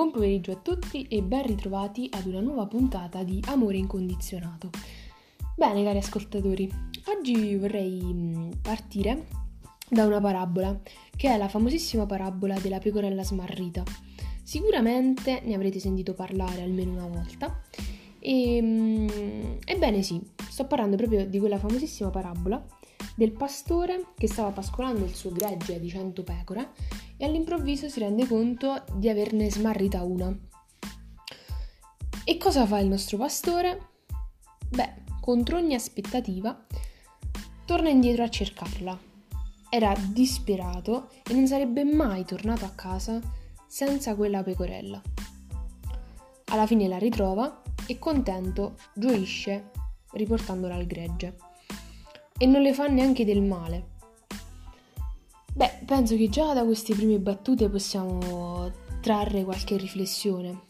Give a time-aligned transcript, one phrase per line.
[0.00, 4.70] Buon pomeriggio a tutti e ben ritrovati ad una nuova puntata di Amore Incondizionato.
[5.54, 6.72] Bene cari ascoltatori,
[7.14, 9.26] oggi vorrei mm, partire
[9.90, 10.80] da una parabola,
[11.14, 13.82] che è la famosissima parabola della pecorella smarrita.
[14.42, 17.60] Sicuramente ne avrete sentito parlare almeno una volta.
[18.18, 19.08] E, mm,
[19.66, 22.66] ebbene sì, sto parlando proprio di quella famosissima parabola
[23.20, 26.70] del pastore che stava pascolando il suo gregge di 100 pecore
[27.18, 30.34] e all'improvviso si rende conto di averne smarrita una.
[32.24, 33.88] E cosa fa il nostro pastore?
[34.70, 36.64] Beh, contro ogni aspettativa,
[37.66, 38.98] torna indietro a cercarla.
[39.68, 43.20] Era disperato e non sarebbe mai tornato a casa
[43.66, 44.98] senza quella pecorella.
[46.46, 49.72] Alla fine la ritrova e contento gioisce
[50.12, 51.48] riportandola al gregge
[52.42, 53.88] e non le fa neanche del male.
[55.52, 60.68] Beh, penso che già da queste prime battute possiamo trarre qualche riflessione.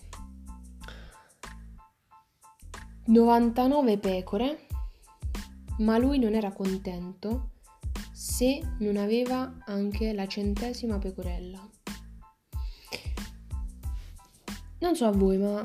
[3.05, 4.67] 99 pecore,
[5.79, 7.51] ma lui non era contento
[8.11, 11.71] se non aveva anche la centesima pecorella.
[14.81, 15.63] Non so a voi, ma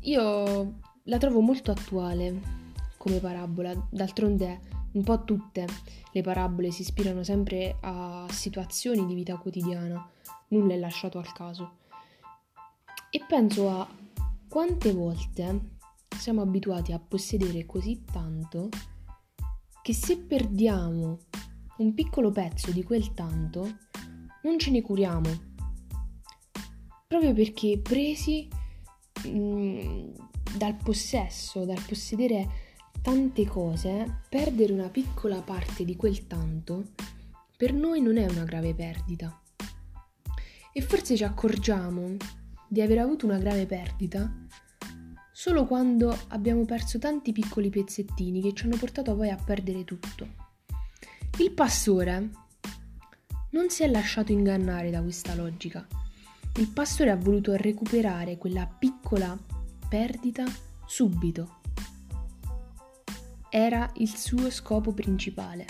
[0.00, 2.56] io la trovo molto attuale
[2.98, 5.64] come parabola, d'altronde un po' tutte
[6.10, 10.10] le parabole si ispirano sempre a situazioni di vita quotidiana,
[10.48, 11.76] nulla è lasciato al caso.
[13.10, 13.88] E penso a
[14.48, 15.76] quante volte
[16.18, 18.68] siamo abituati a possedere così tanto
[19.82, 21.18] che se perdiamo
[21.78, 23.78] un piccolo pezzo di quel tanto
[24.42, 25.46] non ce ne curiamo.
[27.06, 28.48] Proprio perché presi
[29.24, 30.10] mh, mm,
[30.56, 32.67] dal possesso, dal possedere
[33.00, 36.92] tante cose, perdere una piccola parte di quel tanto
[37.58, 39.36] per noi non è una grave perdita.
[40.72, 42.16] E forse ci accorgiamo
[42.68, 44.32] di aver avuto una grave perdita
[45.32, 50.28] solo quando abbiamo perso tanti piccoli pezzettini che ci hanno portato poi a perdere tutto.
[51.38, 52.30] Il pastore
[53.50, 55.84] non si è lasciato ingannare da questa logica.
[56.58, 59.36] Il pastore ha voluto recuperare quella piccola
[59.88, 60.44] perdita
[60.86, 61.57] subito
[63.50, 65.66] era il suo scopo principale.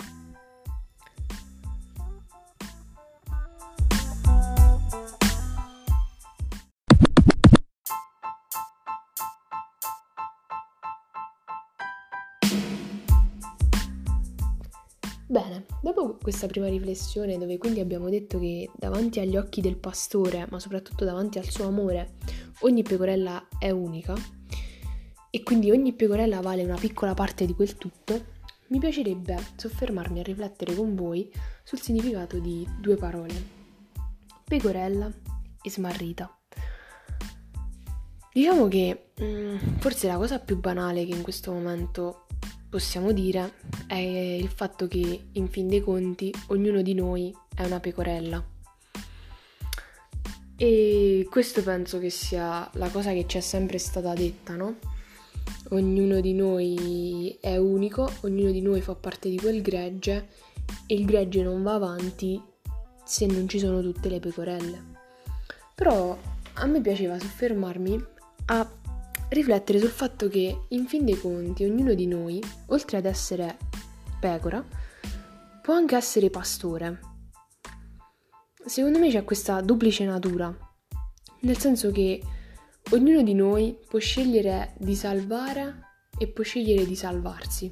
[15.31, 20.47] Bene, dopo questa prima riflessione dove quindi abbiamo detto che davanti agli occhi del pastore,
[20.49, 22.15] ma soprattutto davanti al suo amore,
[22.61, 24.15] ogni pecorella è unica,
[25.29, 30.23] e quindi ogni pecorella vale una piccola parte di quel tutto, mi piacerebbe soffermarmi a
[30.23, 31.31] riflettere con voi
[31.63, 33.33] sul significato di due parole,
[34.43, 35.11] pecorella
[35.61, 36.33] e smarrita.
[38.31, 42.27] Diciamo che mm, forse la cosa più banale che in questo momento
[42.69, 43.53] possiamo dire
[43.87, 48.43] è il fatto che in fin dei conti ognuno di noi è una pecorella.
[50.55, 54.77] E questo penso che sia la cosa che ci è sempre stata detta, no?
[55.69, 60.29] Ognuno di noi è unico, ognuno di noi fa parte di quel gregge
[60.85, 62.41] e il gregge non va avanti
[63.03, 64.83] se non ci sono tutte le pecorelle.
[65.75, 66.17] Però
[66.53, 68.05] a me piaceva soffermarmi
[68.47, 68.69] a
[69.29, 73.57] riflettere sul fatto che in fin dei conti ognuno di noi, oltre ad essere
[74.19, 74.63] pecora,
[75.61, 76.99] può anche essere pastore.
[78.65, 80.55] Secondo me c'è questa duplice natura,
[81.41, 82.21] nel senso che
[82.91, 85.81] Ognuno di noi può scegliere di salvare
[86.17, 87.71] e può scegliere di salvarsi.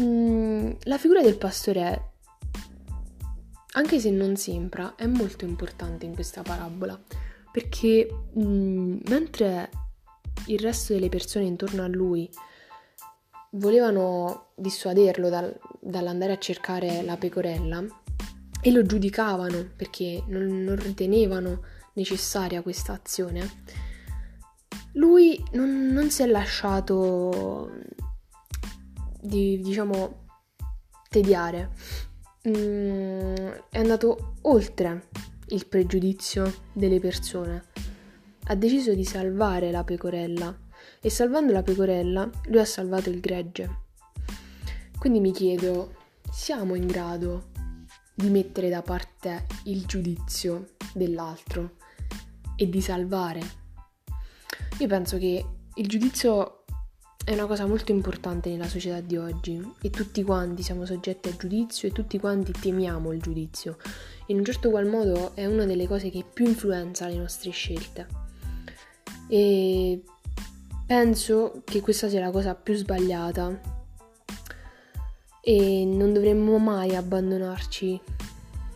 [0.00, 2.12] Mm, la figura del pastore,
[3.72, 6.98] anche se non sembra, è molto importante in questa parabola,
[7.52, 9.68] perché mm, mentre
[10.46, 12.30] il resto delle persone intorno a lui
[13.50, 17.84] volevano dissuaderlo dal, dall'andare a cercare la pecorella
[18.62, 21.60] e lo giudicavano perché non, non ritenevano
[21.94, 23.62] necessaria questa azione,
[24.94, 27.72] lui non, non si è lasciato,
[29.20, 30.26] di, diciamo,
[31.08, 31.70] tediare.
[32.48, 35.08] Mm, è andato oltre
[35.48, 37.64] il pregiudizio delle persone.
[38.46, 40.56] Ha deciso di salvare la pecorella
[41.00, 43.82] e salvando la pecorella lui ha salvato il gregge.
[44.98, 45.96] Quindi mi chiedo,
[46.30, 47.50] siamo in grado
[48.14, 51.76] di mettere da parte il giudizio dell'altro
[52.56, 53.40] e di salvare.
[54.78, 56.64] Io penso che il giudizio
[57.24, 61.36] è una cosa molto importante nella società di oggi e tutti quanti siamo soggetti al
[61.36, 63.78] giudizio e tutti quanti temiamo il giudizio.
[64.26, 68.06] In un certo qual modo è una delle cose che più influenza le nostre scelte.
[69.28, 70.02] E
[70.86, 73.58] penso che questa sia la cosa più sbagliata
[75.40, 78.00] e non dovremmo mai abbandonarci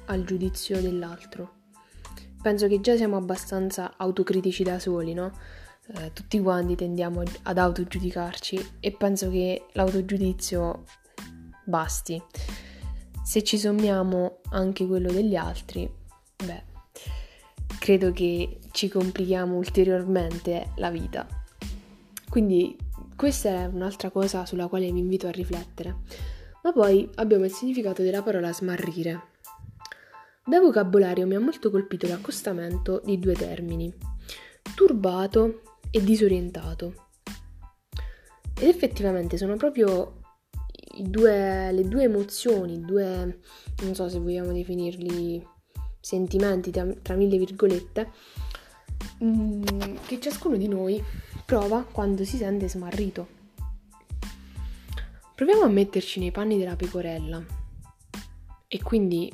[0.07, 1.57] al giudizio dell'altro.
[2.41, 5.33] Penso che già siamo abbastanza autocritici da soli, no?
[5.95, 10.85] eh, tutti quanti tendiamo ad autogiudicarci e penso che l'autogiudizio
[11.65, 12.23] basti.
[13.23, 15.91] Se ci sommiamo anche quello degli altri,
[16.45, 16.63] beh,
[17.79, 21.27] credo che ci complichiamo ulteriormente la vita.
[22.29, 22.77] Quindi
[23.17, 25.97] questa è un'altra cosa sulla quale vi invito a riflettere.
[26.63, 29.37] Ma poi abbiamo il significato della parola smarrire.
[30.49, 33.93] Da vocabolario mi ha molto colpito l'accostamento di due termini,
[34.75, 35.61] turbato
[35.91, 37.09] e disorientato.
[38.59, 40.21] Ed effettivamente sono proprio
[41.03, 43.41] due, le due emozioni, due,
[43.83, 45.47] non so se vogliamo definirli
[46.01, 48.11] sentimenti tra, tra mille virgolette,
[49.23, 49.63] mm,
[50.07, 50.99] che ciascuno di noi
[51.45, 53.29] prova quando si sente smarrito.
[55.35, 57.45] Proviamo a metterci nei panni della pecorella
[58.67, 59.31] e quindi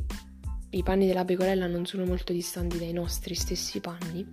[0.74, 4.26] i panni della pecorella non sono molto distanti dai nostri stessi panni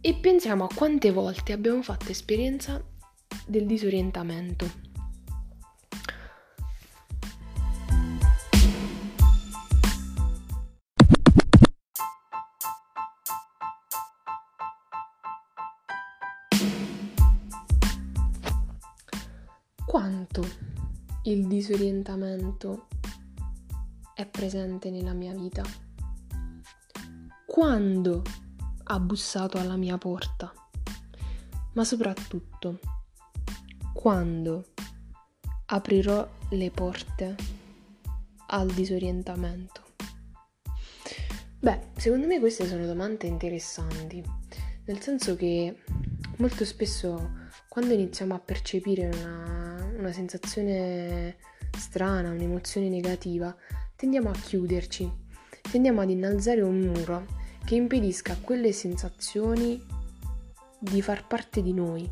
[0.00, 2.82] e pensiamo a quante volte abbiamo fatto esperienza
[3.46, 4.90] del disorientamento.
[19.86, 20.44] Quanto
[21.24, 22.88] il disorientamento
[24.22, 25.64] è presente nella mia vita?
[27.44, 28.22] Quando
[28.84, 30.52] ha bussato alla mia porta,
[31.72, 32.78] ma soprattutto
[33.92, 34.66] quando
[35.66, 37.34] aprirò le porte
[38.46, 39.80] al disorientamento.
[41.58, 44.22] Beh, secondo me queste sono domande interessanti,
[44.84, 45.82] nel senso che
[46.36, 51.36] molto spesso quando iniziamo a percepire una, una sensazione
[51.76, 53.56] strana, un'emozione negativa,
[54.02, 55.08] tendiamo a chiuderci,
[55.70, 57.24] tendiamo ad innalzare un muro
[57.64, 59.80] che impedisca a quelle sensazioni
[60.76, 62.10] di far parte di noi.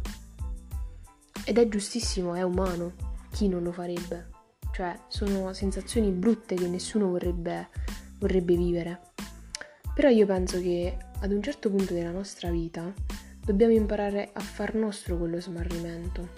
[1.45, 2.93] Ed è giustissimo, è umano,
[3.33, 4.29] chi non lo farebbe?
[4.73, 7.71] Cioè, sono sensazioni brutte che nessuno vorrebbe,
[8.21, 9.01] vorrebbe vivere.
[9.93, 12.95] Però io penso che ad un certo punto della nostra vita
[13.45, 16.29] dobbiamo imparare a far nostro quello smarrimento.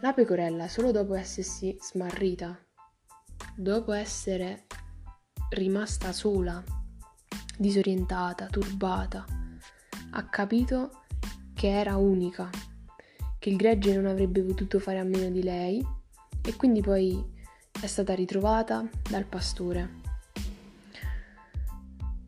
[0.00, 2.56] La pecorella, solo dopo essersi smarrita,
[3.60, 4.66] dopo essere
[5.50, 6.62] rimasta sola,
[7.56, 9.24] disorientata, turbata.
[10.10, 11.02] Ha capito
[11.54, 12.48] che era unica,
[13.36, 15.84] che il gregge non avrebbe potuto fare a meno di lei
[16.40, 17.20] e quindi poi
[17.80, 20.06] è stata ritrovata dal pastore.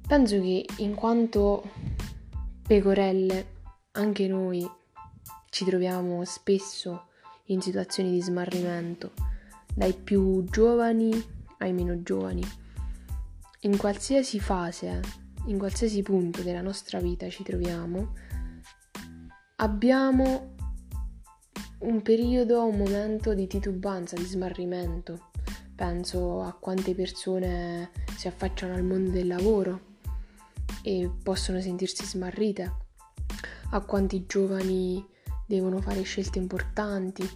[0.05, 1.63] Penso che in quanto
[2.67, 3.59] pecorelle
[3.93, 4.69] anche noi
[5.49, 7.07] ci troviamo spesso
[7.47, 9.13] in situazioni di smarrimento,
[9.75, 11.11] dai più giovani
[11.59, 12.43] ai meno giovani.
[13.61, 15.01] In qualsiasi fase
[15.47, 18.13] in qualsiasi punto della nostra vita ci troviamo,
[19.57, 20.55] abbiamo
[21.81, 25.29] un periodo, un momento di titubanza, di smarrimento.
[25.75, 29.89] Penso a quante persone si affacciano al mondo del lavoro
[30.83, 32.73] e possono sentirsi smarrite,
[33.71, 35.05] a quanti giovani
[35.47, 37.29] devono fare scelte importanti,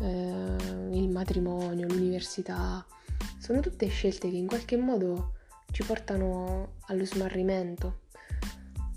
[0.00, 0.54] eh,
[0.92, 2.84] il matrimonio, l'università.
[3.38, 5.34] Sono tutte scelte che in qualche modo
[5.70, 8.00] ci portano allo smarrimento,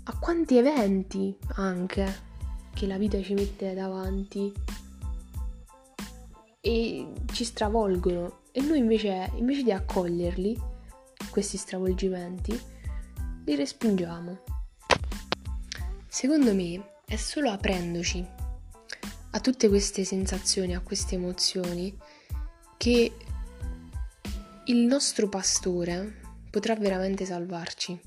[0.04, 2.30] a quanti eventi anche
[2.72, 4.52] che la vita ci mette davanti
[6.60, 10.60] e ci stravolgono e noi invece, invece di accoglierli,
[11.30, 12.58] questi stravolgimenti,
[13.44, 14.40] li respingiamo.
[16.06, 18.26] Secondo me è solo aprendoci
[19.34, 21.96] a tutte queste sensazioni, a queste emozioni,
[22.76, 23.12] che
[24.66, 26.20] il nostro pastore
[26.50, 27.98] potrà veramente salvarci.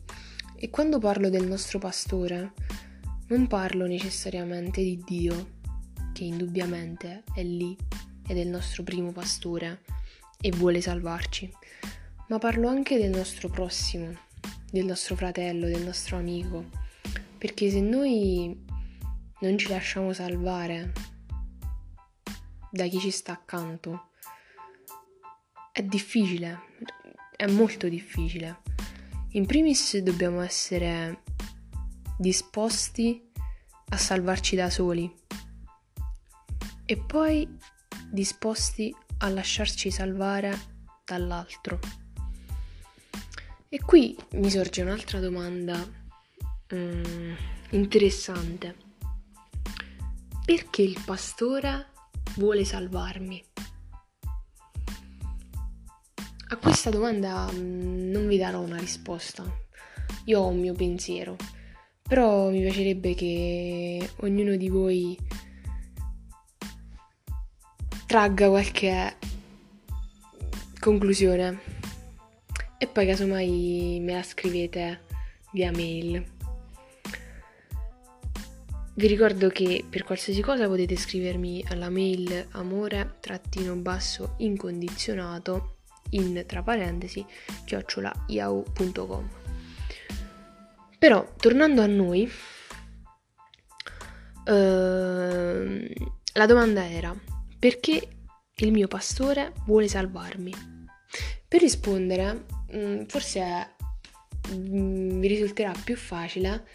[0.56, 2.54] E quando parlo del nostro pastore,
[3.28, 5.54] non parlo necessariamente di Dio,
[6.14, 7.76] che indubbiamente è lì
[8.28, 9.82] ed è il nostro primo pastore
[10.40, 11.52] e vuole salvarci,
[12.28, 14.16] ma parlo anche del nostro prossimo,
[14.72, 16.66] del nostro fratello, del nostro amico,
[17.40, 18.64] perché se noi
[19.40, 20.94] non ci lasciamo salvare
[22.76, 24.10] da chi ci sta accanto,
[25.72, 26.60] è difficile,
[27.38, 28.62] è molto difficile.
[29.32, 31.24] In primis dobbiamo essere
[32.18, 33.32] disposti
[33.90, 35.10] a salvarci da soli,
[36.86, 37.48] e poi
[38.10, 40.58] disposti a lasciarci salvare
[41.06, 41.80] dall'altro.
[43.70, 45.82] E qui mi sorge un'altra domanda
[46.74, 47.34] mm,
[47.70, 48.84] interessante.
[50.46, 51.94] Perché il pastore
[52.36, 53.44] vuole salvarmi?
[56.50, 59.44] A questa domanda mm, non vi darò una risposta.
[60.26, 61.36] Io ho un mio pensiero,
[62.02, 65.18] però mi piacerebbe che ognuno di voi
[68.06, 69.18] tragga qualche
[70.80, 71.60] conclusione
[72.78, 75.02] e poi casomai me la scrivete
[75.52, 76.35] via mail.
[78.98, 85.80] Vi ricordo che per qualsiasi cosa potete scrivermi alla mail amore-basso incondizionato
[86.12, 87.26] in tra parentesi
[87.66, 89.30] chiocciolaiau.com.
[90.98, 92.32] Però tornando a noi,
[94.46, 95.88] ehm,
[96.32, 97.14] la domanda era
[97.60, 98.08] perché
[98.56, 100.54] il mio pastore vuole salvarmi?
[101.46, 103.76] Per rispondere, mm, forse
[104.54, 106.66] mm, vi risulterà più facile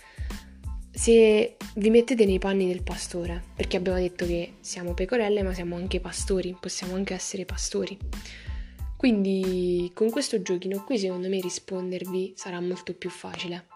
[0.92, 5.76] se vi mettete nei panni del pastore, perché abbiamo detto che siamo pecorelle ma siamo
[5.76, 7.96] anche pastori, possiamo anche essere pastori.
[8.96, 13.66] Quindi con questo giochino qui secondo me rispondervi sarà molto più facile.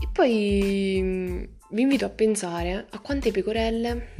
[0.00, 4.14] E poi mm, vi invito a pensare a quante pecorelle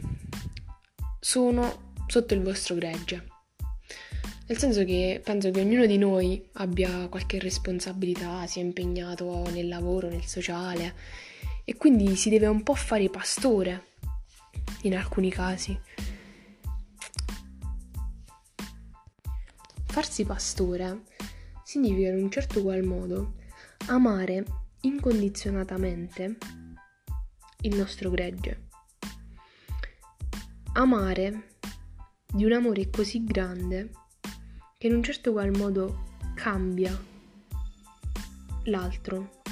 [1.21, 3.36] sono sotto il vostro gregge.
[4.49, 10.09] Nel senso che penso che ognuno di noi abbia qualche responsabilità, sia impegnato nel lavoro,
[10.09, 10.95] nel sociale
[11.65, 13.87] e quindi si deve un po' fare pastore
[14.83, 15.77] in alcuni casi.
[19.87, 21.03] Farsi pastore
[21.65, 23.35] significa in un certo qual modo
[23.87, 24.45] amare
[24.83, 26.37] incondizionatamente
[27.63, 28.69] il nostro gregge.
[30.75, 31.49] Amare
[32.33, 33.91] di un amore così grande
[34.79, 36.05] che in un certo qual modo
[36.35, 36.97] cambia
[38.65, 39.43] l'altro.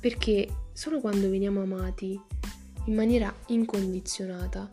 [0.00, 2.18] Perché solo quando veniamo amati
[2.86, 4.70] in maniera incondizionata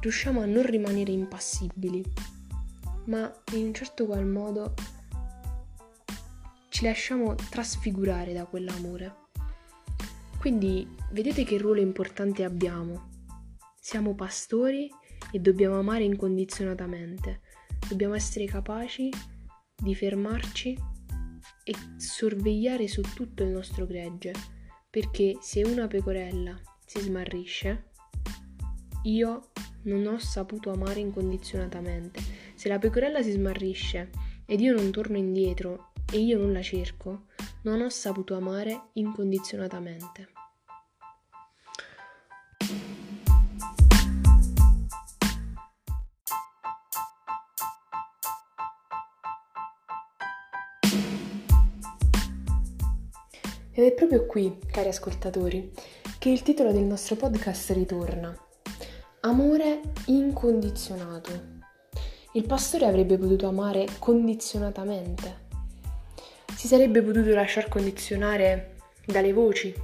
[0.00, 2.04] riusciamo a non rimanere impassibili
[3.06, 4.74] ma in un certo qual modo
[6.68, 9.22] ci lasciamo trasfigurare da quell'amore.
[10.38, 13.10] Quindi vedete che ruolo importante abbiamo.
[13.80, 14.90] Siamo pastori
[15.30, 17.42] e dobbiamo amare incondizionatamente.
[17.88, 19.10] Dobbiamo essere capaci
[19.76, 20.78] di fermarci
[21.64, 24.32] e sorvegliare su tutto il nostro gregge,
[24.88, 27.90] perché se una pecorella si smarrisce,
[29.04, 29.50] io
[29.82, 34.10] non ho saputo amare incondizionatamente se la pecorella si smarrisce
[34.46, 37.26] ed io non torno indietro e io non la cerco,
[37.62, 40.33] non ho saputo amare incondizionatamente.
[53.76, 55.72] Ed è proprio qui, cari ascoltatori,
[56.20, 58.32] che il titolo del nostro podcast ritorna.
[59.22, 61.62] Amore incondizionato.
[62.34, 65.46] Il pastore avrebbe potuto amare condizionatamente.
[66.54, 69.74] Si sarebbe potuto lasciar condizionare dalle voci.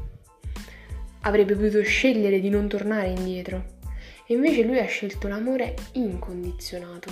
[1.22, 3.78] Avrebbe potuto scegliere di non tornare indietro.
[4.24, 7.10] E invece lui ha scelto l'amore incondizionato.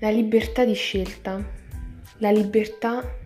[0.00, 1.42] La libertà di scelta,
[2.18, 3.24] la libertà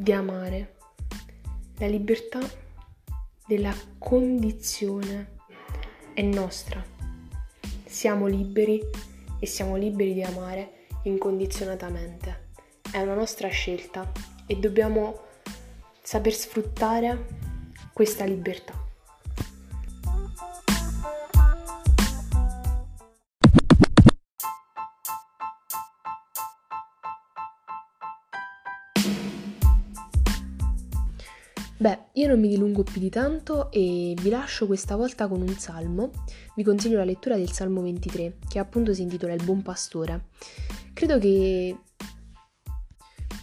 [0.00, 0.76] di amare,
[1.76, 2.40] la libertà
[3.46, 5.36] della condizione
[6.14, 6.98] è nostra
[7.90, 8.80] siamo liberi
[9.38, 12.48] e siamo liberi di amare incondizionatamente.
[12.90, 14.10] È una nostra scelta
[14.46, 15.22] e dobbiamo
[16.00, 17.26] saper sfruttare
[17.92, 18.89] questa libertà.
[31.80, 35.54] Beh, io non mi dilungo più di tanto e vi lascio questa volta con un
[35.56, 36.10] salmo.
[36.54, 40.26] Vi consiglio la lettura del Salmo 23, che appunto si intitola Il buon pastore.
[40.92, 41.74] Credo che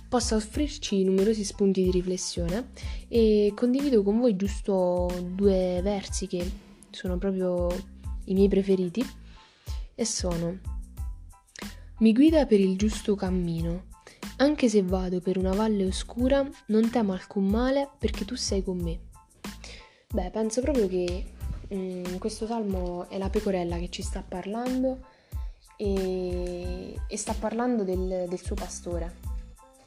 [0.07, 2.69] possa offrirci numerosi spunti di riflessione
[3.07, 6.47] e condivido con voi giusto due versi che
[6.91, 7.69] sono proprio
[8.25, 9.03] i miei preferiti
[9.95, 10.59] e sono
[11.97, 13.95] Mi guida per il giusto cammino
[14.37, 18.77] anche se vado per una valle oscura, non temo alcun male perché tu sei con
[18.77, 18.99] me.
[20.13, 21.25] Beh, penso proprio che
[21.73, 25.05] mm, questo salmo è la pecorella che ci sta parlando
[25.75, 29.25] e, e sta parlando del, del suo pastore.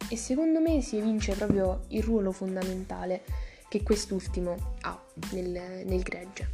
[0.09, 3.23] E secondo me si evince proprio il ruolo fondamentale
[3.69, 5.00] che quest'ultimo ha.
[5.33, 6.49] nel, nel gregge.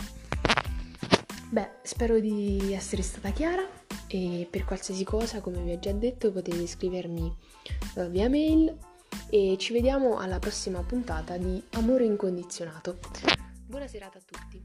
[1.48, 3.64] Beh, spero di essere stata chiara
[4.08, 7.36] e per qualsiasi cosa, come vi ho già detto, potete scrivermi
[7.94, 8.76] uh, via mail
[9.30, 12.98] e ci vediamo alla prossima puntata di Amore incondizionato.
[13.64, 14.64] Buona serata a tutti.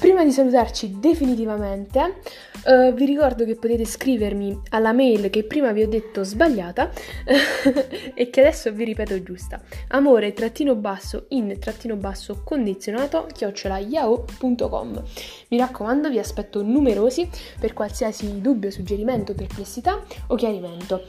[0.00, 2.20] Prima di salutarci definitivamente,
[2.64, 6.90] uh, vi ricordo che potete scrivermi alla mail che prima vi ho detto sbagliata
[8.14, 9.60] e che adesso vi ripeto giusta.
[9.88, 15.02] Amore trattino basso in trattino basso condizionato chiocciola yahoo.com.
[15.48, 17.28] Mi raccomando, vi aspetto numerosi
[17.58, 21.02] per qualsiasi dubbio, suggerimento, perplessità o chiarimento.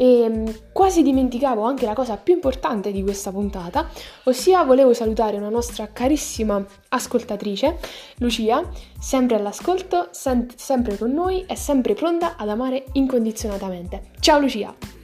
[0.00, 3.88] E mm, quasi dimenticavo anche la cosa più importante di questa puntata,
[4.24, 7.80] ossia volevo salutare una nostra carissima ascoltatrice,
[8.18, 8.62] Lucia,
[9.00, 14.10] sempre all'ascolto, sem- sempre con noi e sempre pronta ad amare incondizionatamente.
[14.20, 14.97] Ciao Lucia!